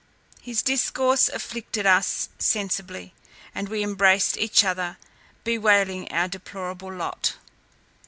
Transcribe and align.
His 0.41 0.63
discourse 0.63 1.29
afflicted 1.29 1.85
us 1.85 2.29
sensibly, 2.39 3.13
and 3.53 3.69
we 3.69 3.83
embraced 3.83 4.35
each 4.35 4.63
other, 4.63 4.97
bewailing 5.43 6.11
our 6.11 6.27
deplorable 6.27 6.91
lot. 6.91 7.35